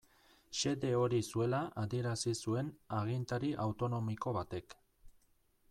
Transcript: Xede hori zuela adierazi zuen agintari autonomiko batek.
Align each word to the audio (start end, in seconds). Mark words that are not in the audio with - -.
Xede 0.59 0.89
hori 0.99 1.19
zuela 1.33 1.59
adierazi 1.81 2.33
zuen 2.47 2.71
agintari 3.01 3.53
autonomiko 3.67 4.35
batek. 4.39 4.77